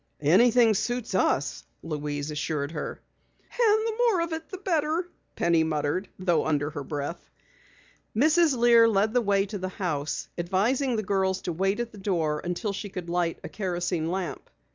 "Anything 0.23 0.73
suits 0.73 1.13
us," 1.13 1.63
Louise 1.83 2.31
assured 2.31 2.71
her. 2.71 2.99
"And 3.51 3.85
the 3.87 3.95
more 3.99 4.21
of 4.21 4.33
it, 4.33 4.49
the 4.49 4.57
better," 4.57 5.07
Penny 5.35 5.63
muttered, 5.63 6.09
though 6.17 6.47
under 6.47 6.71
her 6.71 6.83
breath. 6.83 7.29
Mrs. 8.15 8.57
Lear 8.57 8.87
led 8.89 9.13
the 9.13 9.21
way 9.21 9.45
to 9.45 9.59
the 9.59 9.69
house, 9.69 10.27
advising 10.39 10.95
the 10.95 11.03
girls 11.03 11.41
to 11.43 11.53
wait 11.53 11.79
at 11.79 11.91
the 11.91 11.99
door 11.99 12.41
until 12.43 12.73
she 12.73 12.89
could 12.89 13.11
light 13.11 13.37
a 13.43 13.47
kerosene 13.49 14.09
lamp. 14.09 14.49